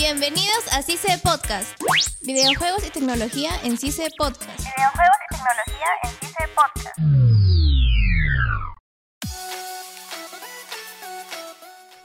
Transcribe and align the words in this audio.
Bienvenidos 0.00 0.64
a 0.72 0.80
CICE 0.80 1.18
Podcast. 1.22 1.78
Videojuegos 2.22 2.86
y 2.86 2.90
tecnología 2.90 3.50
en 3.62 3.76
CICE 3.76 4.08
Podcast. 4.16 4.58
Videojuegos 4.58 5.18
y 5.20 5.28
tecnología 5.36 5.86
en 6.04 6.10
CICE 6.10 6.48
Podcast. 6.56 6.98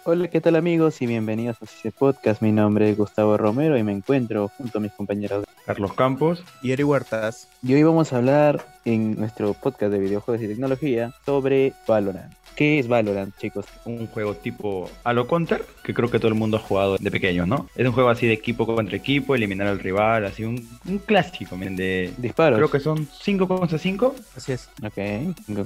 Hola, 0.04 0.28
¿qué 0.28 0.42
tal 0.42 0.58
amigos? 0.58 1.02
Y 1.02 1.08
bienvenidos 1.08 1.56
a 1.62 1.68
CICE 1.68 1.94
Podcast. 1.94 2.42
Mi 2.42 2.52
nombre 2.52 2.90
es 2.90 2.98
Gustavo 2.98 3.38
Romero 3.38 3.78
y 3.78 3.84
me 3.84 3.94
encuentro 3.94 4.52
junto 4.58 4.80
a 4.80 4.82
mis 4.82 4.92
compañeros. 4.92 5.46
Carlos 5.66 5.94
Campos. 5.94 6.44
y 6.62 6.74
Eri 6.74 6.84
Huertas. 6.84 7.48
Y 7.64 7.76
hoy 7.76 7.84
vamos 7.84 8.12
a 8.12 8.18
hablar 8.18 8.66
en 8.84 9.16
nuestro 9.18 9.54
podcast 9.54 9.94
de 9.94 10.00
videojuegos 10.00 10.44
y 10.44 10.50
tecnología 10.50 11.14
sobre 11.26 11.72
Valorant. 11.88 12.34
¿Qué 12.56 12.80
es 12.80 12.88
Valorant, 12.88 13.36
chicos? 13.38 13.66
Un 13.84 14.08
juego 14.08 14.34
tipo 14.36 14.90
a 15.04 15.12
lo 15.12 15.28
Counter, 15.28 15.66
que 15.84 15.94
creo 15.94 16.10
que 16.10 16.20
todo 16.20 16.30
el 16.30 16.36
mundo 16.36 16.56
ha 16.58 16.60
jugado 16.62 16.98
de 16.98 17.12
pequeño, 17.12 17.46
¿no? 17.46 17.70
Es 17.76 17.86
un 17.86 17.92
juego 17.92 18.10
así 18.10 18.28
de 18.28 18.34
equipo 18.34 18.66
contra 18.66 18.96
equipo, 18.96 19.36
eliminar 19.36 19.68
al 19.68 19.80
rival, 19.80 20.26
así 20.26 20.46
un, 20.46 20.66
un 20.88 21.00
clásico, 21.00 21.58
miren, 21.58 21.76
de... 21.76 22.14
Disparos. 22.18 22.58
Creo 22.58 22.72
que 22.72 22.80
son 22.80 23.08
5 23.22 23.48
contra 23.48 23.78
5. 23.78 24.16
Así 24.38 24.54
es. 24.54 24.70
Ok. 24.82 24.98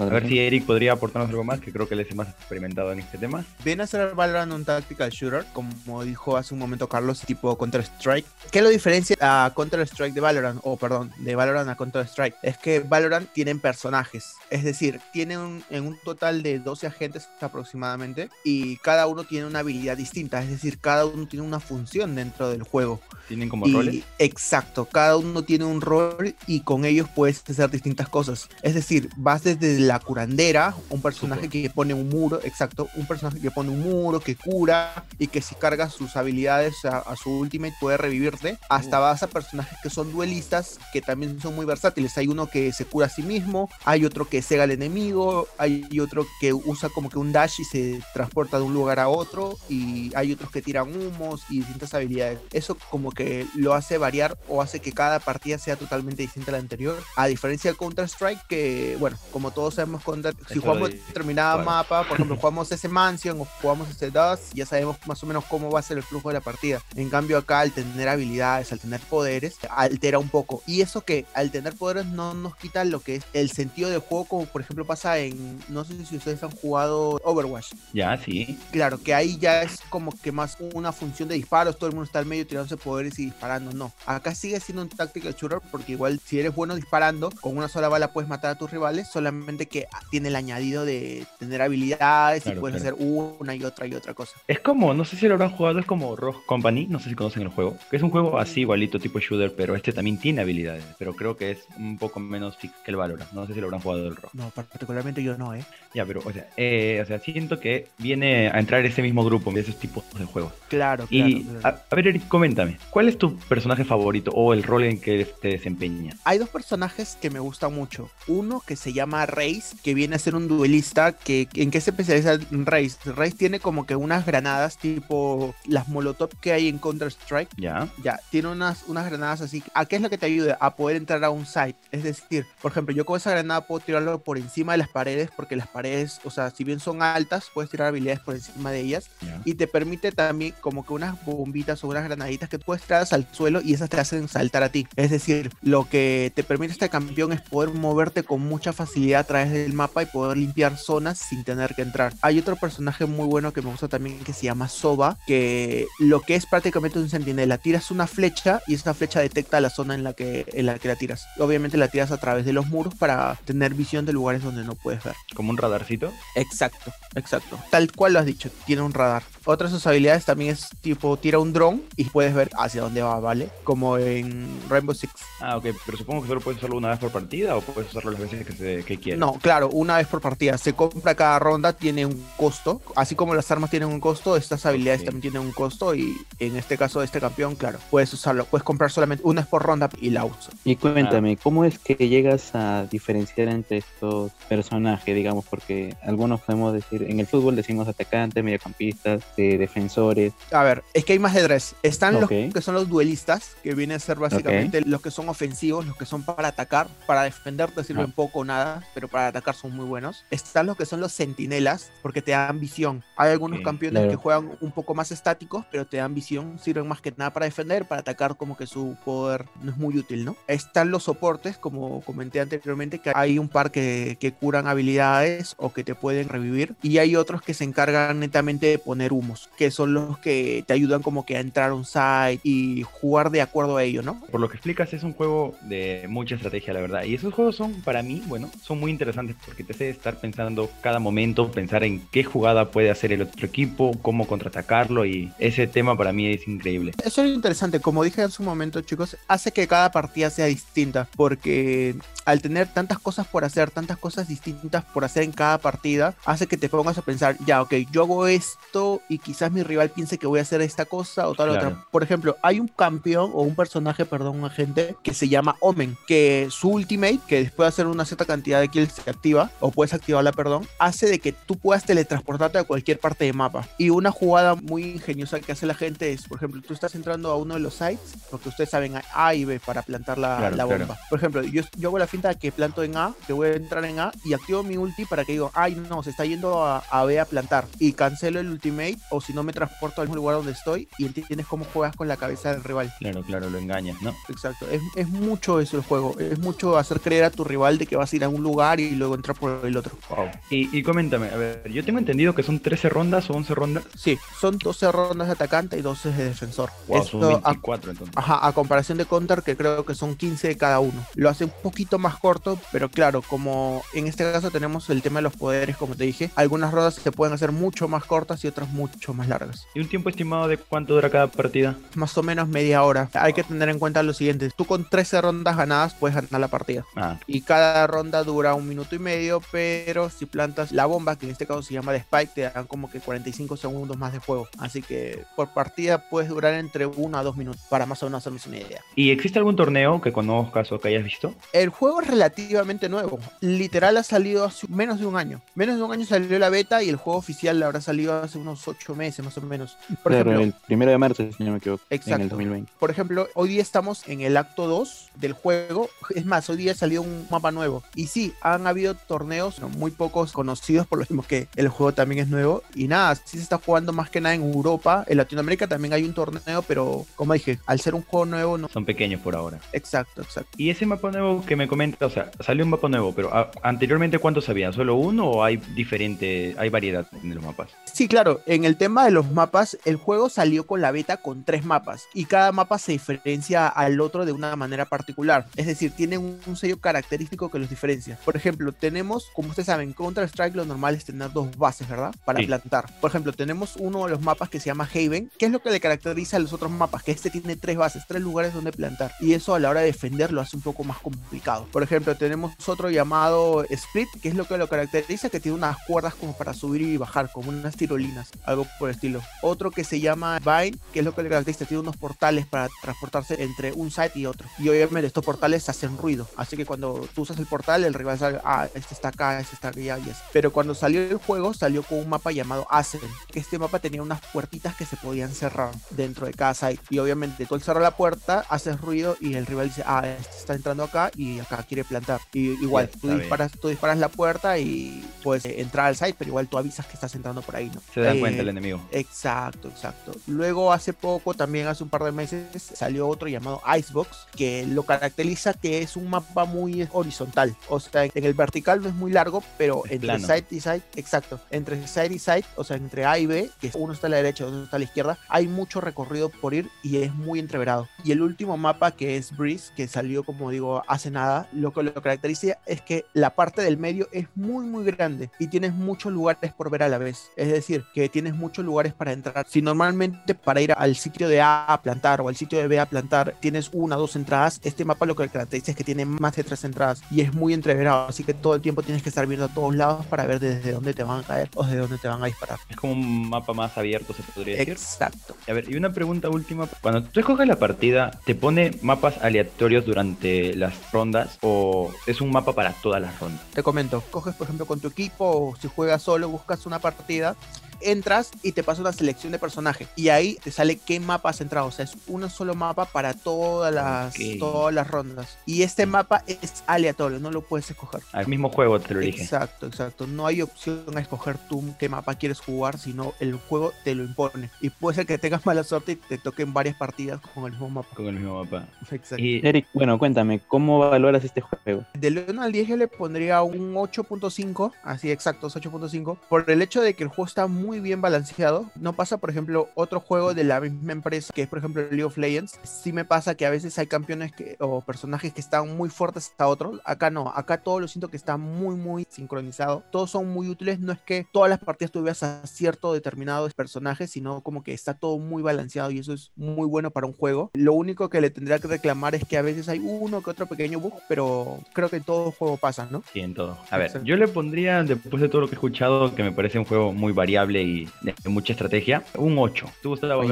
A 0.02 0.06
ver 0.06 0.28
si 0.28 0.40
Eric 0.40 0.66
podría 0.66 0.94
aportarnos 0.94 1.30
algo 1.30 1.44
más, 1.44 1.60
que 1.60 1.72
creo 1.72 1.88
que 1.88 1.94
él 1.94 2.00
es 2.02 2.10
el 2.10 2.16
más 2.16 2.30
experimentado 2.30 2.92
en 2.92 3.00
este 3.00 3.18
tema. 3.20 3.46
Viene 3.64 3.84
a 3.84 3.88
ser 3.88 4.16
Valorant 4.16 4.52
un 4.52 4.66
tactical 4.66 5.12
shooter, 5.12 5.46
como 5.54 6.04
dijo 6.04 6.38
hace 6.38 6.54
un 6.56 6.60
momento 6.60 6.90
Carlos, 6.90 7.22
tipo 7.22 7.56
Counter-Strike. 7.56 8.26
¿Qué 8.52 8.62
lo 8.64 8.70
diferencia 8.70 9.16
a 9.22 9.52
Counter-Strike 9.56 10.14
de 10.16 10.22
Valorant? 10.22 10.60
O 10.64 10.76
perdón, 10.78 11.12
de 11.20 11.36
Valorant 11.36 11.70
a 11.70 11.76
Counter-Strike. 11.76 12.36
Es 12.42 12.58
que 12.58 12.80
Valorant 12.80 13.30
tienen 13.32 13.60
personajes. 13.60 14.34
Es 14.50 14.64
decir, 14.64 15.00
tienen 15.14 15.38
un- 15.40 15.64
en 15.70 15.86
un 15.86 15.98
total 16.04 16.42
de 16.42 16.58
12 16.80 16.88
agentes 16.88 17.28
aproximadamente. 17.42 18.30
Y 18.44 18.78
cada 18.78 19.08
uno 19.08 19.24
tiene 19.26 19.46
una 19.48 19.60
habilidad 19.60 19.98
distinta. 19.98 20.42
Es 20.42 20.50
decir, 20.50 20.80
cada 20.80 21.06
uno 21.06 21.28
tiene 21.28 21.46
una 21.46 21.60
función 21.60 22.16
dentro 22.16 22.50
del 22.50 22.64
juego. 22.64 23.02
Tienen 23.28 23.50
como 23.50 23.68
Y- 23.68 23.74
roles. 23.74 24.04
Exacto, 24.18 24.86
cada 24.86 25.18
uno 25.18 25.44
tiene 25.44 25.66
un 25.66 25.82
rol 25.82 26.36
y 26.48 26.62
con 26.62 26.86
ellos 26.86 27.08
puedes 27.16 27.44
hacer 27.50 27.70
distintas 27.70 28.08
cosas. 28.10 28.48
Es 28.64 28.74
decir, 28.76 29.10
vas 29.18 29.44
desde 29.44 29.80
la 29.80 30.00
curandera, 30.00 30.74
un 30.90 31.02
personaje 31.02 31.44
Súper. 31.46 31.62
que 31.64 31.70
pone 31.70 31.94
un 31.94 32.10
muro, 32.10 32.40
exacto, 32.44 32.88
un 32.96 33.06
personaje 33.06 33.40
que 33.40 33.52
pone 33.52 33.70
un 33.70 33.82
muro, 33.82 34.20
que 34.20 34.36
cura 34.36 35.06
y 35.18 35.28
que 35.28 35.42
si 35.42 35.56
cargas 35.56 35.94
sus 35.94 36.16
habilidades 36.16 36.74
a, 36.86 37.00
a 37.00 37.16
su 37.16 37.30
ultimate 37.40 37.76
puede 37.80 37.98
revivirte, 37.98 38.58
hasta 38.70 39.00
Uh. 39.00 39.02
vas 39.02 39.24
a 39.24 39.28
personajes 39.28 39.78
que 39.84 39.90
son 39.90 40.12
duelistas 40.12 40.80
que 40.94 41.02
también 41.02 41.40
son 41.42 41.56
muy 41.56 41.66
versátiles. 41.66 42.18
Hay 42.18 42.28
uno 42.28 42.48
que 42.50 42.72
se 42.74 42.86
cura 42.86 43.08
a 43.08 43.10
sí 43.10 43.22
mismo, 43.22 43.70
hay 43.86 44.06
otro 44.06 44.28
que 44.28 44.42
cega 44.42 44.64
al 44.64 44.72
enemigo, 44.72 45.48
hay 45.58 46.00
otro 46.00 46.26
que 46.42 46.54
usa 46.70 46.90
como 46.90 47.10
que 47.10 47.18
un 47.18 47.32
dash 47.32 47.60
y 47.62 47.64
se 47.64 48.02
transporta 48.14 48.58
de 48.58 48.64
un 48.64 48.74
lugar 48.74 49.00
a 49.00 49.10
otro 49.10 49.58
y 49.70 50.12
hay 50.16 50.32
otros 50.34 50.52
que 50.52 50.62
tiran 50.62 50.96
humos 50.96 51.42
y 51.50 51.60
distintas 51.60 51.94
habilidades. 51.94 52.40
Eso 52.52 52.78
como 52.90 53.12
que 53.12 53.48
lo 53.56 53.74
hace 53.74 53.98
variar 53.98 54.38
o 54.48 54.62
hace 54.62 54.80
que 54.80 54.92
cada 54.92 55.20
partida 55.20 55.58
sea 55.58 55.76
totalmente 55.76 56.22
distinta 56.22 56.52
a 56.52 56.54
la 56.54 56.58
anterior. 56.60 57.02
A 57.16 57.28
diferencia 57.28 57.70
del 57.72 57.78
Counter-Strike 57.78 58.46
que, 58.48 58.98
bueno, 59.00 59.18
como 59.32 59.52
todos 59.52 59.76
sabemos, 59.76 60.04
Counter, 60.04 60.36
si 60.48 60.60
jugamos 60.60 60.90
de- 60.92 60.98
determinada 61.08 61.54
claro. 61.56 61.70
mapa, 61.70 62.04
por 62.04 62.14
ejemplo, 62.16 62.36
jugamos 62.40 62.72
ese 62.72 62.88
Mansion 62.88 63.42
o 63.42 63.46
jugamos 63.62 63.90
ese 63.90 64.12
Dust, 64.12 64.54
ya 64.54 64.66
sabemos 64.66 64.98
más 65.08 65.22
o 65.24 65.26
menos 65.26 65.44
cómo 65.46 65.72
va 65.72 65.80
a 65.80 65.84
ser 65.84 65.98
el 65.98 66.04
flujo 66.04 66.30
de 66.30 66.34
la 66.36 66.42
partida. 66.42 66.82
En 66.96 67.10
cambio 67.10 67.38
acá, 67.38 67.62
al 67.62 67.72
tener 67.72 68.08
habilidades, 68.10 68.72
al 68.72 68.80
tener 68.80 69.00
poderes, 69.02 69.56
altera 69.70 70.20
un 70.20 70.30
poco. 70.30 70.62
Y 70.68 70.82
eso 70.82 71.02
que 71.02 71.26
al 71.34 71.52
tener 71.52 71.76
poderes 71.76 72.06
no 72.06 72.34
nos 72.34 72.56
quita 72.56 72.84
lo 72.84 73.00
que 73.00 73.16
es 73.16 73.24
el 73.34 73.50
sentido 73.52 73.90
del 73.90 74.00
juego, 74.00 74.26
como 74.26 74.46
por 74.46 74.62
ejemplo 74.62 74.86
pasa 74.86 75.18
en, 75.18 75.64
no 75.70 75.84
sé 75.84 75.94
si 76.06 76.18
ustedes 76.18 76.42
han 76.44 76.52
jugado 76.62 77.20
Overwatch. 77.24 77.74
Ya, 77.94 78.18
sí. 78.18 78.58
Claro, 78.72 79.02
que 79.02 79.14
ahí 79.14 79.38
ya 79.38 79.64
es 79.64 79.80
como 79.90 80.12
que 80.12 80.32
más 80.32 80.58
una 80.74 80.92
función 80.92 81.30
de 81.30 81.36
disparos, 81.36 81.78
todo 81.78 81.90
el 81.90 81.96
mundo 81.96 82.06
está 82.06 82.20
al 82.20 82.26
medio 82.26 82.46
tirándose 82.46 82.78
poderes 82.78 83.18
y 83.20 83.26
disparando, 83.26 83.72
no. 83.74 83.92
Acá 84.06 84.36
sigue 84.36 84.60
siendo 84.60 84.82
un 84.82 84.90
tactical 84.90 85.36
shooter 85.36 85.60
porque 85.72 85.94
igual 85.94 86.20
si 86.24 86.40
eres 86.40 86.54
bueno 86.54 86.76
disparando, 86.76 87.32
con 87.42 87.58
una 87.58 87.68
sola 87.68 87.90
bala 87.90 88.14
puedes 88.14 88.30
matar 88.30 88.52
a 88.52 88.58
tus 88.58 88.72
rivales, 88.72 89.08
solamente 89.08 89.68
que 89.68 89.88
tiene 90.10 90.30
el 90.30 90.36
añadido 90.36 90.86
de 90.86 91.26
tener 91.38 91.62
habilidades 91.62 92.46
y 92.46 92.52
puedes 92.52 92.82
claro. 92.82 92.96
hacer 92.96 93.08
una 93.08 93.56
y 93.56 93.64
otra 93.64 93.88
y 93.88 93.96
otra 93.96 94.14
cosa. 94.14 94.34
Es 94.48 94.60
como, 94.60 94.94
no 94.94 95.06
sé 95.06 95.18
si 95.18 95.28
lo 95.28 95.36
habrán 95.36 95.52
jugado, 95.52 95.80
es 95.80 95.86
como 95.86 96.16
Rogue 96.16 96.40
Company, 96.46 96.88
no 96.88 97.00
sé 97.00 97.10
si 97.10 97.16
conocen 97.16 97.44
el 97.44 97.50
juego, 97.50 97.78
que 97.90 97.98
es 97.98 98.04
un 98.04 98.10
juego 98.10 98.40
así 98.40 98.62
igualito 98.62 99.00
tipo 99.00 99.20
shooter, 99.20 99.56
pero 99.56 99.76
este 99.76 99.94
también 99.94 100.18
tiene 100.20 100.42
habilidades, 100.42 100.84
pero 100.98 101.16
creo 101.16 101.38
que 101.38 101.52
es 101.52 101.60
un 101.78 101.98
poco 101.98 102.20
menos 102.20 102.58
que 102.58 102.70
el 102.86 102.96
Valorant, 102.96 103.32
no 103.32 103.46
sé 103.48 103.54
si 103.54 103.60
lo 103.60 103.68
habrán 103.68 103.82
jugado 103.82 104.08
el 104.08 104.16
Rogue. 104.16 104.30
No, 104.34 104.50
particularmente 104.50 105.24
yo 105.24 105.38
no, 105.38 105.54
¿eh? 105.54 105.64
Ya, 105.94 106.06
pero, 106.06 106.22
o 106.26 106.32
sea, 106.32 106.49
eh, 106.58 107.00
o 107.02 107.06
sea, 107.06 107.20
siento 107.20 107.60
que 107.60 107.88
viene 107.98 108.50
a 108.50 108.60
entrar 108.60 108.86
ese 108.86 109.02
mismo 109.02 109.24
grupo 109.24 109.52
de 109.52 109.62
esos 109.62 109.78
tipos 109.80 110.04
de 110.18 110.26
juegos. 110.26 110.54
Claro, 110.68 111.08
claro. 111.08 111.28
Y, 111.28 111.44
claro. 111.44 111.60
a, 111.64 111.84
a 111.90 111.96
ver, 111.96 112.08
Eric, 112.08 112.28
coméntame, 112.28 112.78
¿cuál 112.90 113.10
es 113.10 113.18
tu 113.18 113.38
personaje 113.38 113.84
favorito 113.86 114.32
o 114.32 114.54
el 114.54 114.64
rol 114.64 114.84
en 114.84 115.00
que 115.00 115.26
te 115.42 115.50
desempeñas? 115.50 116.16
Hay 116.24 116.38
dos 116.38 116.50
personajes 116.50 117.18
que 117.22 117.30
me 117.30 117.40
gustan 117.40 117.74
mucho. 117.74 118.10
Uno 118.28 118.62
que 118.66 118.76
se 118.76 118.94
llama 118.94 119.26
Reis, 119.26 119.76
que 119.84 119.94
viene 119.94 120.16
a 120.16 120.20
ser 120.20 120.36
un 120.36 120.48
duelista. 120.48 121.14
Que, 121.14 121.48
¿En 121.56 121.72
qué 121.72 121.82
se 121.82 121.92
especializa 121.92 122.40
Reis? 122.52 123.00
Reis 123.06 123.36
tiene 123.36 123.60
como 123.60 123.86
que 123.86 123.96
unas 123.96 124.26
granadas 124.26 124.78
tipo 124.78 125.56
las 125.66 125.88
Molotov 125.88 126.30
que 126.40 126.52
hay 126.52 126.68
en 126.68 126.78
Counter-Strike. 126.78 127.50
Ya, 127.58 127.88
Ya, 128.04 128.20
tiene 128.30 128.50
unas, 128.50 128.84
unas 128.88 129.06
granadas 129.06 129.42
así. 129.42 129.64
¿A 129.74 129.86
qué 129.86 129.96
es 129.96 130.02
lo 130.02 130.10
que 130.10 130.18
te 130.18 130.26
ayuda? 130.26 130.58
A 130.60 130.76
poder 130.76 130.98
entrar 130.98 131.24
a 131.24 131.30
un 131.30 131.46
site. 131.46 131.76
Es 131.92 132.04
decir, 132.04 132.46
por 132.62 132.72
ejemplo, 132.72 132.94
yo 132.94 133.06
con 133.06 133.18
esa 133.18 133.32
granada 133.32 133.62
puedo 133.68 133.84
tirarlo 133.84 134.20
por 134.20 134.38
encima 134.38 134.74
de 134.74 134.80
las 134.80 134.90
paredes, 134.90 135.30
porque 135.36 135.56
las 135.56 135.68
paredes, 135.68 136.20
o 136.24 136.30
sea, 136.30 136.39
si 136.56 136.64
bien 136.64 136.80
son 136.80 137.02
altas, 137.02 137.48
puedes 137.54 137.70
tirar 137.70 137.88
habilidades 137.88 138.20
por 138.22 138.36
encima 138.36 138.72
de 138.72 138.82
ellas. 138.82 139.10
Y 139.46 139.56
te 139.56 139.68
permite 139.68 140.12
también 140.12 140.54
como 140.62 140.86
que 140.86 140.94
unas 140.94 141.24
bombitas 141.26 141.84
o 141.84 141.88
unas 141.88 142.04
granaditas 142.04 142.50
que 142.50 142.60
puedes 142.60 142.84
tirar 142.84 143.06
al 143.12 143.28
suelo 143.32 143.62
y 143.62 143.74
esas 143.74 143.90
te 143.90 144.00
hacen 144.00 144.28
saltar 144.28 144.64
a 144.64 144.70
ti. 144.70 144.88
Es 144.96 145.12
decir, 145.12 145.52
lo 145.62 145.88
que 145.90 146.32
te 146.36 146.44
permite 146.44 146.74
este 146.74 146.90
campeón 146.90 147.34
es 147.34 147.42
poder 147.42 147.72
moverte 147.72 148.24
con 148.24 148.42
mucha 148.42 148.74
facilidad 148.74 149.22
a 149.22 149.24
través 149.26 149.52
del 149.52 149.74
mapa 149.74 150.04
y 150.04 150.06
poder 150.06 150.38
limpiar 150.38 150.78
zonas 150.78 151.18
sin 151.18 151.44
tener 151.44 151.76
que 151.76 151.82
entrar. 151.82 152.14
Hay 152.22 152.40
otro 152.40 152.56
personaje 152.56 153.06
muy 153.06 153.26
bueno 153.26 153.54
que 153.54 153.62
me 153.62 153.70
gusta 153.70 153.88
también 153.88 154.20
que 154.20 154.34
se 154.34 154.44
llama 154.44 154.68
Soba, 154.68 155.18
que 155.28 155.88
lo 156.00 156.22
que 156.22 156.36
es 156.36 156.46
prácticamente 156.46 157.00
un 157.00 157.10
sentinela. 157.10 157.58
Tiras 157.58 157.92
una 157.92 158.08
flecha 158.08 158.62
y 158.68 158.76
esa 158.76 158.94
flecha 158.94 159.20
detecta 159.20 159.60
la 159.62 159.70
zona 159.70 159.96
en 159.96 160.04
la 160.04 160.14
que, 160.14 160.46
en 160.54 160.66
la 160.66 160.78
que 160.80 160.88
la 160.88 160.96
tiras. 160.96 161.26
Obviamente 161.38 161.78
la 161.78 161.88
tiras 161.88 162.12
a 162.12 162.18
través 162.18 162.46
de 162.46 162.54
los 162.54 162.68
muros 162.68 162.96
para 162.96 163.36
tener 163.46 163.74
visión 163.74 164.06
de 164.06 164.14
lugares 164.14 164.44
donde 164.44 164.64
no 164.64 164.76
puedes 164.76 165.04
ver. 165.04 165.16
Como 165.36 165.50
un 165.52 165.58
radarcito. 165.58 166.12
Exacto, 166.36 166.92
exacto. 167.16 167.60
Tal 167.70 167.92
cual 167.92 168.14
lo 168.14 168.20
has 168.20 168.26
dicho, 168.26 168.50
tiene 168.66 168.82
un 168.82 168.94
radar. 168.94 169.24
Otra 169.46 169.68
de 169.68 169.74
sus 169.74 169.86
habilidades 169.88 170.26
también 170.26 170.52
es 170.52 170.70
tipo 170.82 171.18
tira 171.18 171.40
un 171.40 171.54
dron 171.54 171.82
y 171.96 172.06
puedes 172.06 172.34
ver 172.34 172.50
hacia 172.58 172.82
dónde 172.82 173.02
va, 173.02 173.20
¿vale? 173.20 173.50
Como 173.64 173.98
en 173.98 174.48
Rainbow 174.70 174.96
Six. 174.96 175.14
Ah, 175.42 175.58
ok, 175.58 175.68
pero 175.86 175.98
supongo 175.98 176.22
que 176.22 176.28
solo 176.28 176.42
puedes 176.42 176.58
usarlo 176.60 176.78
una 176.78 176.90
vez 176.90 177.00
por 177.00 177.12
partida 177.12 177.56
o 177.56 177.62
puedes 177.62 177.92
usarlo 177.92 178.12
las 178.12 178.22
veces 178.22 178.46
que, 178.46 178.54
se, 178.54 178.84
que 178.84 178.98
quieras. 178.98 179.20
No, 179.20 179.34
claro, 179.34 179.70
una 179.70 179.98
vez 179.98 180.08
por 180.08 180.22
partida. 180.22 180.58
Se 180.58 180.74
compra 180.74 181.16
cada 181.16 181.40
ronda, 181.40 181.74
tiene 181.74 182.06
un 182.06 182.24
costo. 182.38 182.82
Así 182.96 183.16
como 183.16 183.36
las 183.36 183.50
armas 183.52 183.70
tienen 183.70 183.90
un 183.90 184.00
costo, 184.00 184.36
estas 184.36 184.66
habilidades 184.66 185.06
también 185.06 185.22
tienen 185.22 185.42
un 185.42 185.52
costo. 185.52 185.96
Y 185.96 186.16
en 186.40 186.56
este 186.56 186.78
caso 186.78 187.00
de 187.00 187.06
este 187.06 187.20
campeón, 187.20 187.56
claro, 187.56 187.80
puedes 187.90 188.14
usarlo. 188.14 188.46
Puedes 188.46 188.64
comprar 188.64 188.92
solamente 188.92 189.24
una 189.26 189.42
vez 189.42 189.50
por 189.50 189.64
ronda 189.64 189.90
y 190.02 190.10
la 190.10 190.26
usas. 190.26 190.50
Y 190.64 190.76
cuéntame, 190.76 191.38
¿cómo 191.38 191.66
es 191.66 191.80
que 191.80 191.96
llegas 191.96 192.54
a 192.54 192.86
diferenciar 192.90 193.50
entre 193.50 193.78
estos 193.78 194.32
personajes, 194.48 195.16
digamos? 195.16 195.46
Porque 195.46 195.96
algunos 196.04 196.42
podemos 196.42 196.74
decir, 196.74 197.04
en 197.04 197.20
el 197.20 197.28
fútbol 197.28 197.56
decimos 197.56 197.88
atacantes, 197.88 198.44
mediocampistas, 198.44 199.24
eh, 199.38 199.58
defensores. 199.58 200.34
A 200.52 200.64
ver, 200.64 200.84
es 200.94 201.06
que 201.06 201.14
hay 201.14 201.20
más 201.20 201.34
de 201.34 201.44
tres. 201.44 201.76
Están 201.84 202.16
Ok. 202.16 202.32
los 202.32 202.54
que 202.54 202.62
son 202.62 202.76
los 202.76 202.90
duelistas, 202.90 203.56
que 203.64 203.74
vienen 203.76 203.98
a 203.98 204.00
ser 204.00 204.18
básicamente 204.18 204.82
los 204.82 205.02
que 205.02 205.12
son 205.12 205.30
ofensivos, 205.30 205.86
los 205.86 205.96
que 205.98 206.06
son 206.06 206.24
para 206.24 206.50
atacar, 206.50 206.88
para 207.08 207.24
defender 207.24 207.72
te 207.72 207.84
sirven 207.84 208.08
Ah. 208.10 208.14
poco 208.16 208.40
o 208.40 208.46
nada, 208.46 208.84
pero 208.94 209.08
para 209.08 209.28
atacar 209.28 209.56
son 209.56 209.76
muy 209.76 209.86
buenos. 209.86 210.26
Están 210.32 210.66
los 210.66 210.76
que 210.78 210.86
son 210.86 211.00
los 211.00 211.12
sentinelas, 211.12 211.92
porque 212.02 212.22
te 212.22 212.32
dan 212.32 212.60
visión. 212.60 213.04
Hay 213.16 213.32
algunos 213.32 213.60
Ok, 213.60 213.66
campeones 213.66 214.02
claro. 214.02 214.10
que 214.10 214.16
juegan 214.16 214.52
un 214.62 214.72
poco 214.72 214.94
más 214.96 215.12
estáticos, 215.12 215.66
pero 215.72 215.86
te 215.86 215.98
dan 215.98 216.14
visión, 216.14 216.60
sirven 216.60 216.88
más 216.88 217.02
que 217.02 217.14
nada 217.16 217.32
para 217.32 217.46
defender, 217.46 217.86
para 217.86 218.02
atacar 218.02 218.36
como 218.38 218.58
que 218.58 218.68
su 218.68 218.98
poder 219.06 219.46
no 219.62 219.72
es 219.72 219.78
muy 219.78 219.98
útil, 219.98 220.26
¿no? 220.26 220.36
Están 220.48 220.92
los 220.92 221.04
soportes, 221.04 221.58
como 221.58 222.02
comenté 222.02 222.40
anteriormente, 222.42 223.00
que 223.00 223.12
hay 223.16 223.40
un 223.40 223.50
par 223.50 223.72
que, 223.72 224.18
que 224.20 224.34
curan 224.34 224.68
habilidades 224.68 225.56
o 225.58 225.72
que 225.74 225.84
te 225.84 225.96
pueden 225.96 226.30
revivir, 226.30 226.76
y 226.82 226.98
hay 226.98 227.16
otros 227.16 227.42
que 227.42 227.54
se 227.54 227.64
encargan 227.64 228.20
netamente 228.20 228.68
de 228.68 228.80
poner 228.80 229.14
humos, 229.20 229.50
que 229.58 229.72
son 229.72 229.94
los 229.94 230.18
que 230.20 230.64
te 230.66 230.74
ayudan 230.74 231.02
como 231.02 231.26
que 231.26 231.38
a 231.38 231.40
entrar 231.40 231.72
a 231.72 231.74
un 231.74 231.86
site 231.86 232.40
y 232.44 232.84
jugar 232.84 233.32
de 233.32 233.42
acuerdo 233.42 233.78
a 233.78 233.84
ello, 233.84 234.02
¿no? 234.02 234.22
Por 234.32 234.42
lo 234.42 234.50
que 234.50 234.56
explicas, 234.56 234.94
es 234.94 235.04
un 235.04 235.14
juego 235.14 235.56
de 235.62 236.06
mucha 236.10 236.36
estrategia, 236.36 236.74
la 236.74 236.82
verdad. 236.82 237.04
Y 237.04 237.16
esos 237.16 237.34
juegos 237.34 237.56
son, 237.56 237.82
para 237.82 238.02
mí, 238.02 238.22
bueno, 238.28 238.50
son 238.62 238.80
muy 238.80 238.92
interesantes 238.92 239.36
porque 239.46 239.64
te 239.64 239.74
hace 239.74 239.90
estar 239.90 240.20
pensando 240.20 240.70
cada 240.82 241.00
momento, 241.00 241.52
pensar 241.52 241.84
en 241.84 242.02
qué 242.12 242.24
jugada 242.24 242.72
puede 242.72 242.90
hacer 242.90 243.12
el 243.12 243.22
otro 243.22 243.46
equipo, 243.46 243.92
cómo 244.02 244.28
contraatacarlo. 244.28 245.06
Y 245.06 245.32
ese 245.40 245.68
tema 245.68 245.98
para 245.98 246.14
mí 246.14 246.28
es 246.28 246.48
increíble. 246.48 246.94
Eso 247.04 247.24
es 247.24 247.34
interesante, 247.34 247.80
como 247.80 248.04
dije 248.04 248.22
en 248.22 248.32
su 248.32 248.44
momento, 248.44 248.82
chicos, 248.82 249.18
hace 249.28 249.52
que 249.52 249.68
cada 249.68 249.92
partida 249.92 250.30
sea 250.30 250.46
distinta, 250.46 251.08
porque 251.16 251.96
al 252.26 252.42
tener 252.42 252.68
tantas 252.68 253.00
cosas 253.00 253.28
por 253.28 253.44
hacer, 253.44 253.72
tantas 253.72 253.98
cosas 253.98 254.28
distintas 254.28 254.84
por 254.86 255.04
hacer 255.04 255.24
en 255.24 255.32
cada 255.32 255.58
partida, 255.58 256.16
hace 256.26 256.48
que 256.48 256.58
te 256.58 256.70
pongas 256.70 256.98
a 256.98 257.02
pensar, 257.02 257.36
ya, 257.46 257.62
ok, 257.62 257.74
yo 257.92 258.04
hago 258.04 258.28
esto 258.28 259.02
y 259.10 259.18
quizás 259.18 259.52
mi 259.52 259.64
rival 259.64 259.90
piense 259.90 260.18
que 260.18 260.28
voy 260.28 260.40
a 260.40 260.44
hacer 260.44 260.62
esta 260.62 260.86
cosa 260.86 261.28
o 261.28 261.36
tal 261.36 261.50
Claro. 261.50 261.68
otra. 261.70 261.86
Por 261.92 262.04
ejemplo, 262.04 262.38
hay 262.44 262.60
un 262.60 262.68
campeón 262.68 263.32
o 263.34 263.42
un 263.42 263.56
personaje, 263.56 264.06
perdón, 264.06 264.40
un 264.40 264.46
agente 264.46 264.96
que 265.04 265.14
se 265.14 265.28
llama 265.28 265.56
Omen, 265.62 265.98
que 266.08 266.48
su 266.52 266.70
ultimate, 266.70 267.20
que 267.28 267.40
después 267.44 267.66
de 267.66 267.70
hacer 267.70 267.88
una 267.88 268.06
cierta 268.06 268.26
cantidad 268.26 268.60
de 268.62 268.68
kills 268.70 268.94
se 268.94 269.10
activa, 269.10 269.50
o 269.60 269.72
puedes 269.72 269.94
activarla, 269.94 270.32
perdón, 270.32 270.68
hace 270.78 271.08
de 271.08 271.20
que 271.20 271.32
tú 271.34 271.58
puedas 271.58 271.84
teletransportarte 271.86 272.60
a 272.60 272.64
cualquier 272.64 273.00
parte 273.00 273.26
de 273.26 273.34
mapa. 273.34 273.68
Y 273.78 273.90
una 273.90 274.12
jugada 274.12 274.56
muy 274.56 274.84
ingeniosa 274.84 275.40
que 275.40 275.52
hace 275.52 275.66
la 275.66 275.74
gente 275.74 276.14
es, 276.14 276.28
por 276.28 276.38
ejemplo, 276.38 276.62
tú 276.62 276.74
estás 276.74 276.94
entrando 276.96 277.32
a 277.32 277.36
uno 277.38 277.56
de 277.56 277.60
los 277.62 277.74
sites, 277.74 278.00
porque 278.30 278.50
ustedes 278.50 278.70
saben 278.70 278.96
hay 278.96 279.04
A 279.14 279.34
y 279.34 279.46
B 279.46 279.60
para 279.60 279.82
plantar 279.82 280.18
la, 280.20 280.38
Claro, 280.38 280.56
la 280.56 280.66
claro. 280.66 280.80
bomba. 280.86 281.00
Por 281.10 281.18
ejemplo, 281.20 281.42
yo, 281.44 281.64
yo 281.78 281.90
hago 281.90 281.98
la 281.98 282.08
finta 282.08 282.30
de 282.30 282.36
que 282.36 282.52
planto 282.52 282.84
en 282.84 282.96
A, 282.96 283.14
que 283.26 283.34
voy 283.34 283.48
a 283.50 283.54
entrar 283.56 283.84
en 283.86 284.00
A 284.00 284.12
y 284.24 284.34
activo 284.34 284.62
mi 284.62 284.78
ulti 284.78 285.06
para 285.06 285.26
que 285.26 285.32
digo, 285.32 285.52
ay 285.56 285.76
no, 285.90 286.04
se 286.04 286.12
está 286.12 286.26
yendo 286.26 286.64
a, 286.64 286.84
a 286.92 287.06
B 287.06 287.20
a 287.20 287.26
plantar. 287.26 287.66
Y 287.80 287.94
cancelo 287.94 288.40
el 288.40 288.50
ultimate 288.50 288.99
o 289.10 289.22
si 289.22 289.34
no 289.34 289.44
me 289.44 289.54
transporto 289.54 290.02
al 290.02 290.08
mismo 290.08 290.18
lugar 290.18 290.36
donde 290.38 290.52
estoy 290.52 290.88
y 290.98 291.06
entiendes 291.06 291.48
cómo 291.48 291.66
juegas 291.66 291.96
con 291.96 292.08
la 292.08 292.18
cabeza 292.18 292.52
del 292.52 292.64
rival. 292.64 292.94
Claro, 293.00 293.24
claro, 293.24 293.50
lo 293.50 293.58
engañas, 293.58 294.02
¿no? 294.02 294.14
Exacto, 294.30 294.68
es, 294.72 294.82
es 294.96 295.08
mucho 295.10 295.60
eso 295.60 295.78
el 295.78 295.84
juego, 295.84 296.16
es 296.20 296.40
mucho 296.40 296.78
hacer 296.78 297.00
creer 297.02 297.24
a 297.26 297.30
tu 297.32 297.44
rival 297.44 297.78
de 297.78 297.86
que 297.88 297.96
vas 297.96 298.12
a 298.12 298.16
ir 298.16 298.24
a 298.24 298.30
un 298.30 298.42
lugar 298.44 298.80
y 298.80 298.92
luego 298.92 299.16
entrar 299.16 299.38
por 299.38 299.66
el 299.66 299.76
otro. 299.78 299.94
Wow. 300.10 300.30
Y, 300.50 300.76
y 300.78 300.84
coméntame, 300.84 301.30
a 301.30 301.36
ver, 301.38 301.70
yo 301.72 301.84
tengo 301.84 302.00
entendido 302.00 302.34
que 302.36 302.44
son 302.44 302.60
13 302.60 302.90
rondas 302.90 303.30
o 303.30 303.34
11 303.34 303.56
rondas. 303.56 303.84
Sí, 303.96 304.18
son 304.40 304.58
12 304.58 304.92
rondas 304.92 305.28
de 305.28 305.34
atacante 305.34 305.78
y 305.78 305.82
12 305.82 306.12
de 306.12 306.26
defensor. 306.26 306.70
Wow, 306.88 306.98
Esto 307.00 307.20
son 307.20 307.42
a- 307.44 307.50
24 307.50 307.92
entonces. 307.92 308.18
Ajá, 308.18 308.46
a 308.46 308.52
comparación 308.54 308.98
de 308.98 309.06
Counter, 309.06 309.42
que 309.44 309.56
creo 309.56 309.86
que 309.86 309.96
son 309.96 310.16
15 310.16 310.50
de 310.50 310.58
cada 310.58 310.80
uno. 310.80 311.06
Lo 311.16 311.30
hace 311.30 311.46
un 311.46 311.54
poquito 311.64 312.00
más 312.00 312.18
corto, 312.18 312.60
pero 312.72 312.90
claro, 312.90 313.22
como 313.22 313.82
en 313.94 314.08
este 314.08 314.24
caso 314.32 314.52
tenemos 314.52 314.90
el 314.90 315.02
tema 315.02 315.20
de 315.20 315.24
los 315.24 315.36
poderes, 315.36 315.78
como 315.78 315.96
te 315.96 316.04
dije, 316.06 316.32
algunas 316.36 316.72
rondas 316.74 316.96
se 316.96 317.12
pueden 317.12 317.34
hacer 317.34 317.52
mucho 317.52 317.88
más 317.88 318.04
cortas 318.06 318.44
y 318.44 318.48
otras 318.48 318.70
mucho 318.70 318.89
más 319.14 319.28
largas. 319.28 319.66
¿Y 319.74 319.80
un 319.80 319.90
tiempo 319.90 320.10
estimado 320.10 320.48
de 320.48 320.58
cuánto 320.58 320.94
dura 320.94 321.10
cada 321.10 321.28
partida? 321.28 321.76
Más 321.96 322.18
o 322.18 322.24
menos 322.24 322.48
media 322.48 322.84
hora. 322.84 323.10
Hay 323.14 323.34
que 323.34 323.44
tener 323.44 323.70
en 323.70 323.80
cuenta 323.80 324.04
lo 324.04 324.14
siguiente: 324.14 324.50
tú 324.56 324.66
con 324.66 324.88
13 324.88 325.22
rondas 325.22 325.58
ganadas 325.58 325.96
puedes 325.96 326.16
ganar 326.16 326.40
la 326.40 326.48
partida. 326.48 326.86
Ah, 326.96 327.20
Y 327.28 327.42
cada 327.42 327.88
ronda 327.88 328.24
dura 328.24 328.54
un 328.54 328.68
minuto 328.68 328.96
y 328.96 329.00
medio, 329.00 329.42
pero 329.52 330.10
si 330.10 330.26
plantas 330.26 330.72
la 330.72 330.86
bomba, 330.86 331.18
que 331.18 331.26
en 331.26 331.32
este 331.32 331.46
caso 331.48 331.62
se 331.62 331.74
llama 331.74 331.92
de 331.92 332.00
Spike, 332.00 332.32
te 332.36 332.42
dan 332.42 332.68
como 332.68 332.90
que 332.90 333.00
45 333.00 333.58
segundos 333.58 333.98
más 333.98 334.14
de 334.14 334.20
juego. 334.20 334.48
Así 334.60 334.82
que 334.82 335.24
por 335.36 335.54
partida 335.54 336.10
puedes 336.10 336.30
durar 336.30 336.54
entre 336.54 336.86
1 336.86 337.18
a 337.18 337.24
2 337.24 337.38
minutos, 337.38 337.62
para 337.70 337.86
más 337.86 338.02
o 338.04 338.06
menos 338.06 338.20
hacernos 338.20 338.46
una 338.46 338.58
idea. 338.58 338.82
¿y 338.96 339.12
existe 339.12 339.40
algún 339.40 339.56
torneo 339.56 340.02
que 340.02 340.12
conozcas 340.12 340.72
o 340.72 340.80
que 340.80 340.90
hayas 340.90 341.04
visto? 341.04 341.34
El 341.54 341.70
juego 341.70 342.02
es 342.02 342.08
relativamente 342.08 342.90
nuevo. 342.90 343.20
Literal 343.42 343.98
ha 343.98 344.04
salido 344.04 344.46
hace 344.46 344.68
menos 344.68 345.00
de 345.00 345.06
un 345.06 345.18
año. 345.18 345.42
Menos 345.56 345.78
de 345.78 345.84
un 345.84 345.92
año 345.92 346.06
salió 346.06 346.38
la 346.38 346.50
beta 346.50 346.84
y 346.84 346.90
el 346.90 346.96
juego 346.96 347.20
oficial 347.20 347.62
habrá 347.64 347.82
salido 347.82 348.22
hace 348.22 348.38
unos 348.38 348.68
8 348.68 348.79
meses 348.96 349.24
más 349.24 349.38
o 349.38 349.42
menos. 349.42 349.78
Por 350.04 350.12
claro, 350.12 350.32
ejemplo, 350.32 350.42
el 350.42 350.54
primero 350.68 350.92
de 350.92 350.98
marzo, 350.98 351.24
si 351.32 351.44
no 351.44 351.52
me 351.52 351.58
equivoco, 351.58 351.84
en 351.90 351.96
Exacto. 351.96 352.24
el 352.24 352.30
2020. 352.30 352.72
por 352.80 352.92
ejemplo, 352.92 353.28
hoy 353.36 353.50
día 353.50 353.62
estamos 353.62 354.08
en 354.08 354.22
el 354.22 354.38
acto 354.38 354.68
2 354.68 355.10
del 355.16 355.34
juego. 355.34 355.90
Es 356.16 356.26
más, 356.26 356.50
hoy 356.50 356.58
día 356.58 356.74
salió 356.74 357.02
un 357.02 357.28
mapa 357.30 357.52
nuevo. 357.52 357.84
Y 357.96 358.08
sí, 358.08 358.34
han 358.42 358.68
habido 358.68 358.96
torneos 358.96 359.60
no, 359.60 359.70
muy 359.70 359.92
pocos 359.92 360.32
conocidos, 360.32 360.88
por 360.88 361.00
lo 361.00 361.04
mismo 361.04 361.24
que 361.24 361.48
el 361.56 361.70
juego 361.70 361.94
también 361.94 362.22
es 362.22 362.30
nuevo. 362.30 362.64
Y 362.74 362.88
nada, 362.88 363.16
sí 363.16 363.38
se 363.38 363.44
está 363.44 363.58
jugando 363.58 363.94
más 363.94 364.10
que 364.10 364.22
nada 364.22 364.36
en 364.36 364.42
Europa. 364.42 365.04
En 365.08 365.18
Latinoamérica 365.18 365.68
también 365.68 365.94
hay 365.94 366.04
un 366.04 366.14
torneo, 366.14 366.62
pero 366.64 367.06
como 367.16 367.34
dije, 367.34 367.60
al 367.66 367.80
ser 367.80 367.96
un 367.96 368.04
juego 368.04 368.26
nuevo, 368.26 368.58
no. 368.58 368.70
Son 368.70 368.86
pequeños 368.86 369.22
por 369.22 369.36
ahora. 369.36 369.60
Exacto, 369.74 370.22
exacto. 370.22 370.52
Y 370.58 370.70
ese 370.70 370.86
mapa 370.86 371.12
nuevo 371.12 371.46
que 371.46 371.56
me 371.56 371.68
comenta, 371.68 372.06
o 372.06 372.10
sea, 372.10 372.32
salió 372.40 372.64
un 372.64 372.72
mapa 372.72 372.90
nuevo, 372.90 373.14
pero 373.14 373.30
ah, 373.34 373.52
anteriormente 373.62 374.20
¿cuántos 374.20 374.50
había? 374.50 374.72
¿Solo 374.72 374.96
uno 374.96 375.30
o 375.30 375.44
hay 375.44 375.58
diferente, 375.58 376.56
hay 376.58 376.70
variedad 376.70 377.08
en 377.22 377.36
los 377.36 377.44
mapas? 377.44 377.70
Sí, 377.92 378.08
claro, 378.08 378.42
en 378.46 378.66
el 378.66 378.69
tema 378.78 379.06
de 379.06 379.12
los 379.12 379.32
mapas, 379.32 379.78
el 379.86 379.96
juego 379.96 380.30
salió 380.30 380.66
con 380.68 380.82
la 380.82 380.92
beta 380.92 381.18
con 381.18 381.44
tres 381.44 381.66
mapas 381.66 382.04
y 382.14 382.26
cada 382.26 382.52
mapa 382.52 382.78
se 382.78 382.92
diferencia 382.92 383.68
al 383.68 384.02
otro 384.02 384.26
de 384.26 384.32
una 384.32 384.56
manera 384.56 384.86
particular. 384.86 385.48
Es 385.56 385.66
decir, 385.68 385.92
tiene 385.92 386.18
un, 386.18 386.40
un 386.46 386.56
sello 386.56 386.80
característico 386.80 387.50
que 387.50 387.60
los 387.60 387.70
diferencia. 387.70 388.18
Por 388.26 388.36
ejemplo, 388.36 388.72
tenemos, 388.72 389.28
como 389.36 389.50
ustedes 389.50 389.68
saben, 389.68 389.94
Counter-Strike 389.94 390.56
lo 390.56 390.66
normal 390.66 390.96
es 390.96 391.06
tener 391.06 391.32
dos 391.32 391.56
bases, 391.58 391.88
¿verdad? 391.88 392.14
Para 392.26 392.40
Sí. 392.40 392.46
plantar. 392.46 392.92
Por 393.00 393.10
ejemplo, 393.10 393.34
tenemos 393.34 393.76
uno 393.78 394.06
de 394.06 394.12
los 394.12 394.22
mapas 394.22 394.50
que 394.50 394.60
se 394.60 394.68
llama 394.68 394.90
Haven, 394.94 395.32
que 395.38 395.46
es 395.46 395.52
lo 395.52 395.60
que 395.62 395.72
le 395.72 395.80
caracteriza 395.80 396.38
a 396.38 396.40
los 396.40 396.54
otros 396.54 396.72
mapas, 396.72 397.04
que 397.04 397.12
este 397.12 397.30
tiene 397.30 397.56
tres 397.56 397.78
bases, 397.78 398.04
tres 398.08 398.22
lugares 398.22 398.54
donde 398.54 398.72
plantar. 398.72 399.12
Y 399.20 399.34
eso 399.34 399.56
a 399.56 399.60
la 399.60 399.70
hora 399.70 399.82
de 399.82 399.88
defender 399.88 400.32
lo 400.32 400.42
hace 400.42 400.56
un 400.56 400.62
poco 400.62 400.84
más 400.84 400.98
complicado. 401.00 401.68
Por 401.72 401.84
ejemplo, 401.84 402.16
tenemos 402.16 402.54
otro 402.68 402.90
llamado 402.90 403.64
Split, 403.70 404.10
que 404.22 404.30
es 404.30 404.36
lo 404.36 404.46
que 404.46 404.58
lo 404.58 404.68
caracteriza, 404.68 405.30
que 405.30 405.40
tiene 405.40 405.58
unas 405.58 405.78
cuerdas 405.86 406.16
como 406.16 406.36
para 406.38 406.54
subir 406.54 406.82
y 406.82 406.98
bajar, 406.98 407.32
como 407.32 407.50
unas 407.50 407.76
tirolinas, 407.76 408.30
algo 408.46 408.59
por 408.78 408.90
el 408.90 408.96
estilo. 408.96 409.22
Otro 409.42 409.72
que 409.72 409.84
se 409.84 410.00
llama 410.00 410.40
Vine, 410.40 410.78
que 410.94 411.00
es 411.00 411.06
lo 411.06 411.14
que 411.14 411.24
le 411.24 411.30
caracteriza, 411.30 411.66
tiene 411.66 411.82
unos 411.82 411.98
portales 411.98 412.46
para 412.46 412.68
transportarse 412.82 413.42
entre 413.44 413.72
un 413.74 413.92
site 413.92 414.12
y 414.16 414.26
otro. 414.26 414.48
Y 414.58 414.70
obviamente 414.70 415.08
estos 415.08 415.24
portales 415.24 415.68
hacen 415.70 415.98
ruido, 415.98 416.28
así 416.38 416.58
que 416.58 416.66
cuando 416.66 417.08
tú 417.14 417.22
usas 417.24 417.38
el 417.40 417.46
portal, 417.46 417.84
el 417.84 417.94
rival 417.94 418.18
sabe, 418.20 418.40
ah, 418.44 418.68
este 418.74 418.94
está 418.94 419.10
acá, 419.10 419.40
este 419.40 419.56
está 419.56 419.70
allá 419.70 419.98
y 420.00 420.10
así. 420.10 420.22
Pero 420.34 420.52
cuando 420.52 420.74
salió 420.76 421.02
el 421.02 421.18
juego, 421.18 421.54
salió 421.54 421.84
con 421.84 422.00
un 422.00 422.10
mapa 422.10 422.32
llamado 422.32 422.68
Ascent, 422.70 423.04
que 423.32 423.40
este 423.40 423.58
mapa 423.60 423.80
tenía 423.80 424.02
unas 424.02 424.22
puertitas 424.34 424.76
que 424.76 424.86
se 424.86 424.98
podían 424.98 425.32
cerrar 425.32 425.72
dentro 425.92 426.26
de 426.26 426.34
cada 426.34 426.54
site. 426.54 426.82
Y 426.90 427.00
obviamente 427.00 427.46
tú 427.46 427.56
al 427.56 427.62
cerrar 427.62 427.82
la 427.84 427.92
puerta, 427.96 428.46
haces 428.50 428.80
ruido 428.82 429.18
y 429.20 429.36
el 429.36 429.46
rival 429.46 429.68
dice, 429.70 429.84
ah, 429.86 430.04
este 430.08 430.38
está 430.38 430.54
entrando 430.54 430.84
acá 430.84 431.12
y 431.16 431.40
acá 431.40 431.64
quiere 431.64 431.84
plantar. 431.84 432.22
Y 432.34 432.52
igual, 432.64 432.90
tú 432.90 433.10
disparas, 433.18 433.52
tú 433.60 433.68
disparas 433.68 433.98
la 433.98 434.10
puerta 434.10 434.58
y 434.58 435.06
puedes 435.24 435.46
entrar 435.46 435.88
al 435.88 435.96
site, 435.96 436.16
pero 436.18 436.30
igual 436.30 436.48
tú 436.48 436.58
avisas 436.58 436.86
que 436.86 436.94
estás 436.94 437.14
entrando 437.16 437.42
por 437.42 437.56
ahí, 437.56 437.70
¿no? 437.74 437.82
Se 437.94 438.02
dan 438.02 438.18
Eh, 438.18 438.20
cuenta 438.20 438.39
el 438.40 438.50
enemigo. 438.50 438.82
Exacto, 438.92 439.68
exacto. 439.70 440.14
Luego 440.28 440.72
hace 440.74 440.94
poco, 440.94 441.34
también 441.34 441.68
hace 441.68 441.84
un 441.84 441.90
par 441.90 442.04
de 442.04 442.12
meses, 442.12 442.46
salió 442.74 443.08
otro 443.08 443.28
llamado 443.28 443.62
Icebox, 443.78 444.28
que 444.36 444.66
lo 444.66 444.84
caracteriza 444.84 445.54
que 445.54 445.80
es 445.82 445.96
un 445.96 446.10
mapa 446.10 446.46
muy 446.46 446.88
horizontal. 446.92 447.56
O 447.70 447.80
sea, 447.80 448.06
en 448.06 448.24
el 448.24 448.34
vertical 448.34 448.82
no 448.82 448.90
es 448.90 448.96
muy 448.96 449.12
largo, 449.12 449.44
pero 449.58 449.84
Es 449.86 449.92
entre 449.92 450.08
plano. 450.08 450.28
side 450.28 450.46
y 450.52 450.60
side, 450.60 450.82
exacto, 450.96 451.40
entre 451.52 451.88
side 451.88 452.14
y 452.14 452.20
side, 452.20 452.46
o 452.56 452.64
sea, 452.64 452.78
entre 452.78 453.06
A 453.06 453.20
y 453.20 453.26
B, 453.26 453.50
que 453.60 453.72
uno 453.76 453.94
está 453.94 454.08
a 454.08 454.10
la 454.10 454.18
derecha 454.18 454.44
y 454.44 454.48
otro 454.48 454.64
está 454.64 454.76
a 454.78 454.80
la 454.80 454.86
izquierda, 454.86 455.18
hay 455.30 455.48
mucho 455.48 455.82
recorrido 455.82 456.30
por 456.30 456.54
ir 456.54 456.70
y 456.84 456.98
es 456.98 457.14
muy 457.14 457.40
entreverado. 457.40 457.88
Y 458.04 458.12
el 458.12 458.22
último 458.22 458.58
mapa, 458.58 458.92
que 458.92 459.18
es 459.18 459.36
Breeze, 459.36 459.72
que 459.76 459.88
salió, 459.88 460.24
como 460.24 460.52
digo, 460.52 460.84
hace 460.88 461.12
nada, 461.12 461.48
lo 461.52 461.74
que 461.74 461.84
lo 461.84 461.94
caracteriza 461.94 462.58
es 462.66 462.82
que 462.82 463.06
la 463.14 463.32
parte 463.32 463.62
del 463.62 463.78
medio 463.78 464.08
es 464.12 464.28
muy, 464.36 464.66
muy 464.66 464.86
grande 464.86 465.30
y 465.40 465.48
tienes 465.48 465.74
muchos 465.74 466.12
lugares 466.12 466.54
por 466.54 466.70
ver 466.70 466.84
a 466.84 466.90
la 466.90 466.98
vez. 466.98 467.30
Es 467.36 467.52
decir, 467.52 467.84
que 467.94 468.10
tienes 468.10 468.36
muchos 468.36 468.66
lugares 468.66 468.94
para 468.94 469.12
entrar. 469.12 469.46
Si 469.50 469.62
normalmente 469.62 470.36
para 470.36 470.62
ir 470.62 470.74
al 470.74 470.96
sitio 470.96 471.28
de 471.28 471.42
A 471.42 471.66
a 471.66 471.82
plantar 471.82 472.22
o 472.22 472.30
al 472.30 472.36
sitio 472.36 472.60
de 472.60 472.68
B 472.68 472.80
a 472.80 472.86
plantar 472.86 473.36
tienes 473.40 473.70
una 473.74 473.98
o 473.98 474.02
dos 474.02 474.16
entradas, 474.16 474.60
este 474.64 474.86
mapa 474.86 475.06
lo 475.06 475.16
que 475.16 475.28
caracteriza 475.30 475.72
es 475.72 475.78
que 475.78 475.84
tiene 475.84 476.06
más 476.06 476.36
de 476.36 476.44
tres 476.44 476.64
entradas 476.64 477.02
y 477.12 477.22
es 477.22 477.34
muy 477.34 477.54
entreverado. 477.54 478.08
Así 478.08 478.24
que 478.24 478.34
todo 478.34 478.56
el 478.56 478.62
tiempo 478.62 478.82
tienes 478.82 479.04
que 479.04 479.10
estar 479.10 479.28
viendo 479.28 479.46
a 479.46 479.50
todos 479.50 479.76
lados 479.76 480.06
para 480.06 480.26
ver 480.26 480.40
desde 480.40 480.72
dónde 480.72 480.94
te 480.94 481.04
van 481.04 481.20
a 481.22 481.24
caer 481.24 481.50
o 481.56 481.64
desde 481.64 481.78
dónde 481.78 481.98
te 481.98 482.08
van 482.08 482.24
a 482.24 482.28
disparar. 482.28 482.60
Es 482.70 482.76
como 482.78 482.94
un 482.94 483.30
mapa 483.30 483.54
más 483.54 483.78
abierto, 483.78 484.14
se 484.14 484.24
podría 484.24 484.58
decir. 484.58 484.74
Exacto. 484.74 485.36
A 485.48 485.54
ver, 485.54 485.70
y 485.70 485.76
una 485.76 485.92
pregunta 485.92 486.30
última. 486.30 486.68
Cuando 486.82 487.04
tú 487.04 487.20
escoges 487.20 487.48
la 487.48 487.58
partida, 487.58 487.89
¿te 488.26 488.36
pone 488.36 488.72
mapas 488.82 489.18
aleatorios 489.22 489.86
durante 489.86 490.56
las 490.56 490.92
rondas 490.92 491.38
o 491.42 491.92
es 492.08 492.22
un 492.22 492.32
mapa 492.32 492.54
para 492.54 492.74
todas 492.74 493.02
las 493.02 493.20
rondas? 493.20 493.42
Te 493.54 493.64
comento, 493.64 494.04
coges 494.12 494.36
por 494.36 494.46
ejemplo 494.46 494.66
con 494.66 494.80
tu 494.80 494.88
equipo 494.88 495.26
o 495.26 495.56
si 495.56 495.68
juegas 495.68 496.02
solo, 496.02 496.30
buscas 496.30 496.66
una 496.66 496.80
partida, 496.80 497.36
entras 497.82 498.32
y 498.44 498.52
te 498.52 498.64
pasa 498.64 498.82
una 498.82 498.94
selección 498.94 499.32
de 499.32 499.40
personajes 499.40 499.88
y 499.96 500.10
ahí 500.10 500.38
te 500.44 500.52
sale 500.52 500.78
qué 500.78 501.00
mapa 501.00 501.30
has 501.30 501.42
entrado, 501.42 501.68
o 501.68 501.72
sea, 501.72 501.86
es 501.86 501.94
un 502.08 502.30
solo 502.30 502.56
mapa 502.56 502.86
para 502.86 503.14
todas 503.14 503.74
las, 503.74 504.16
Ok. 504.16 504.40
todas 504.40 504.74
las 504.74 504.88
rondas. 504.88 505.38
Y 505.46 505.64
este 505.64 505.86
mapa 505.86 506.24
es 506.28 506.64
aleatorio, 506.68 507.20
no 507.20 507.32
lo 507.32 507.42
puedes 507.42 507.70
escoger. 507.70 508.02
Al 508.12 508.28
mismo 508.28 508.50
juego 508.50 508.80
te 508.80 508.94
lo 508.94 509.02
elige. 509.02 509.24
Exacto, 509.24 509.68
exacto. 509.68 510.08
No 510.08 510.26
hay 510.28 510.42
opción 510.42 510.86
a 510.96 511.00
escoger 511.00 511.38
tú 511.48 511.64
qué 511.80 511.90
mapa 511.90 512.16
quieres 512.16 512.40
jugar, 512.40 512.78
sino 512.78 513.14
el 513.20 513.36
juego 513.36 513.74
te 513.84 513.96
lo 513.96 514.04
impone. 514.04 514.50
Y 514.62 514.70
puede 514.70 514.96
ser 514.96 515.06
que 515.06 515.18
tengas 515.18 515.46
mala 515.46 515.64
suerte 515.64 515.94
y 515.94 515.96
te 515.96 516.18
toquen 516.18 516.54
varias 516.54 516.76
partidas 516.76 517.20
con 517.34 517.46
el 517.46 517.52
mismo 517.52 517.70
mapa. 517.70 517.90
Con 517.96 518.08
el 518.08 518.16
mismo 518.16 518.44
mapa. 518.44 518.68
Exacto. 518.82 519.18
Y 519.18 519.46
Eric, 519.46 519.68
bueno, 519.74 519.98
cuéntame, 520.00 520.40
¿cómo 520.48 520.80
valoras 520.80 521.24
este 521.24 521.42
juego? 521.42 521.86
Del 521.94 522.26
1 522.28 522.42
al 522.42 522.52
10 522.52 522.68
yo 522.68 522.78
le 522.78 522.88
pondría 522.88 523.42
un 523.42 523.74
8.5, 523.76 524.72
así 524.84 525.12
exactos, 525.12 525.56
8.5, 525.56 526.18
por 526.30 526.50
el 526.50 526.62
hecho 526.62 526.82
de 526.82 526.94
que 526.94 527.04
el 527.04 527.10
juego 527.10 527.28
está 527.28 527.48
muy 527.48 527.69
bien 527.78 528.02
balanceado. 528.02 528.72
No 528.76 528.94
pasa, 528.94 529.18
por 529.18 529.30
ejemplo, 529.30 529.70
otro 529.76 530.00
juego 530.00 530.34
de 530.34 530.44
la 530.44 530.60
misma 530.60 530.94
empresa, 530.94 531.32
que 531.32 531.44
es, 531.44 531.48
por 531.48 531.60
ejemplo, 531.60 531.84
League 531.84 532.04
of 532.04 532.18
Legends. 532.18 532.60
Sí 532.64 532.92
me 532.92 533.06
pasa 533.06 533.36
que 533.36 533.46
a 533.46 533.52
veces 533.52 533.78
hay 533.78 533.86
campeones 533.86 534.32
que, 534.32 534.58
o 534.60 534.82
personajes 534.82 535.32
que 535.32 535.42
están 535.42 535.78
muy 535.78 535.90
fuertes 535.90 536.32
hasta 536.32 536.48
otros. 536.48 536.82
Acá 536.86 537.12
no, 537.12 537.30
acá 537.30 537.62
todo 537.62 537.80
lo 537.80 537.88
siento 537.88 538.08
que 538.08 538.18
está 538.18 538.38
muy, 538.38 538.76
muy 538.76 539.06
sincronizado. 539.08 539.84
Todos 539.92 540.10
son 540.10 540.30
muy 540.30 540.50
útiles. 540.50 540.80
No 540.80 540.92
es 540.92 541.00
que 541.00 541.28
todas 541.32 541.52
las 541.52 541.60
partidas 541.60 541.92
tuvieras 541.92 542.24
a 542.24 542.48
cierto 542.48 542.94
determinado 542.94 543.48
personaje, 543.60 544.08
sino 544.08 544.40
como 544.40 544.64
que 544.64 544.74
está 544.74 544.94
todo 544.94 545.18
muy 545.20 545.44
balanceado 545.44 545.92
y 545.92 546.00
eso 546.00 546.14
es 546.14 546.32
muy 546.38 546.66
bueno 546.66 546.92
para 546.92 547.08
un 547.08 547.14
juego. 547.14 547.52
Lo 547.54 547.74
único 547.74 548.10
que 548.10 548.22
le 548.22 548.30
tendría 548.30 548.58
que 548.58 548.70
reclamar 548.70 549.16
es 549.16 549.26
que 549.26 549.38
a 549.38 549.42
veces 549.42 549.68
hay 549.68 549.80
uno 549.80 550.24
que 550.24 550.30
otro 550.30 550.46
pequeño 550.46 550.80
bug, 550.80 550.94
pero 551.10 551.60
creo 551.74 551.90
que 551.90 551.98
en 551.98 552.04
todo 552.04 552.32
juego 552.32 552.56
pasa, 552.56 552.88
¿no? 552.90 553.04
Sí, 553.12 553.20
en 553.20 553.34
todo. 553.34 553.58
A 553.70 553.78
ver, 553.78 554.02
yo 554.06 554.16
le 554.16 554.30
pondría, 554.30 554.82
después 554.84 555.22
de 555.22 555.28
todo 555.28 555.42
lo 555.42 555.48
que 555.48 555.56
he 555.56 555.58
escuchado, 555.58 556.16
que 556.16 556.24
me 556.24 556.32
parece 556.32 556.58
un 556.58 556.64
juego 556.64 556.94
muy 556.94 557.12
variable 557.12 557.59
y 557.64 557.90
de 558.02 558.30
mucha 558.30 558.54
estrategia, 558.54 559.04
un 559.16 559.38
8. 559.38 559.66
¿Tú, 559.82 559.90
Gustavo? 559.90 560.24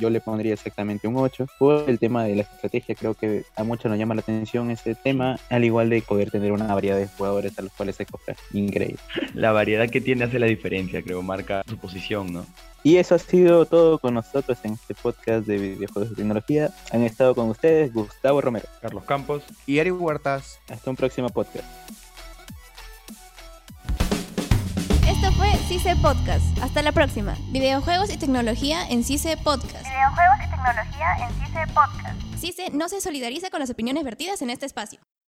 Yo 0.00 0.08
le 0.08 0.20
pondría 0.22 0.54
exactamente 0.54 1.06
un 1.06 1.16
8. 1.16 1.46
Por 1.58 1.88
el 1.88 1.98
tema 1.98 2.24
de 2.24 2.34
la 2.36 2.42
estrategia, 2.42 2.94
creo 2.94 3.12
que 3.12 3.44
a 3.54 3.64
muchos 3.64 3.90
nos 3.90 3.98
llama 3.98 4.14
la 4.14 4.22
atención 4.22 4.70
ese 4.70 4.94
tema, 4.94 5.38
al 5.50 5.62
igual 5.62 5.90
de 5.90 6.00
poder 6.00 6.30
tener 6.30 6.52
una 6.52 6.74
variedad 6.74 6.96
de 6.96 7.06
jugadores 7.06 7.58
a 7.58 7.62
los 7.62 7.72
cuales 7.72 8.00
escoger. 8.00 8.36
Increíble. 8.54 8.98
La 9.34 9.52
variedad 9.52 9.90
que 9.90 10.00
tiene 10.00 10.24
hace 10.24 10.38
la 10.38 10.46
diferencia, 10.46 11.02
creo, 11.02 11.20
marca 11.20 11.62
su 11.68 11.76
posición, 11.76 12.32
¿no? 12.32 12.46
Y 12.82 12.96
eso 12.96 13.14
ha 13.14 13.18
sido 13.18 13.66
todo 13.66 13.98
con 13.98 14.14
nosotros 14.14 14.56
en 14.64 14.72
este 14.72 14.94
podcast 14.94 15.46
de 15.46 15.58
videojuegos 15.58 16.10
de 16.10 16.16
tecnología. 16.16 16.70
Han 16.92 17.02
estado 17.02 17.34
con 17.34 17.50
ustedes 17.50 17.92
Gustavo 17.92 18.40
Romero. 18.40 18.66
Carlos 18.80 19.04
Campos. 19.04 19.42
Y 19.66 19.78
Eric 19.78 20.00
Huertas. 20.00 20.60
Hasta 20.70 20.88
un 20.88 20.96
próximo 20.96 21.28
podcast. 21.28 21.66
CICE 25.70 25.94
Podcast. 26.02 26.58
Hasta 26.60 26.82
la 26.82 26.90
próxima. 26.90 27.36
Videojuegos 27.52 28.12
y 28.12 28.16
tecnología 28.16 28.88
en 28.88 29.04
CICE 29.04 29.36
Podcast. 29.36 29.86
Videojuegos 29.86 30.38
y 30.44 30.50
tecnología 30.50 31.06
en 31.20 31.46
CICE 31.46 31.66
Podcast. 31.72 32.40
CICE 32.40 32.70
no 32.72 32.88
se 32.88 33.00
solidariza 33.00 33.50
con 33.50 33.60
las 33.60 33.70
opiniones 33.70 34.02
vertidas 34.02 34.42
en 34.42 34.50
este 34.50 34.66
espacio. 34.66 34.98